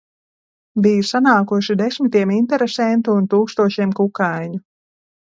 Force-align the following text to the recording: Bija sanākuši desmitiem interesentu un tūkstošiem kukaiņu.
Bija 0.85 1.01
sanākuši 1.09 1.75
desmitiem 1.81 2.31
interesentu 2.35 3.13
un 3.17 3.27
tūkstošiem 3.33 3.91
kukaiņu. 4.01 4.59